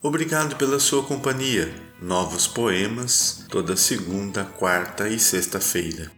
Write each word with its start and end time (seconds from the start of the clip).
Obrigado 0.00 0.56
pela 0.56 0.78
sua 0.78 1.02
companhia. 1.02 1.74
Novos 2.00 2.46
poemas 2.46 3.44
toda 3.48 3.76
segunda, 3.76 4.44
quarta 4.44 5.08
e 5.08 5.18
sexta-feira. 5.18 6.17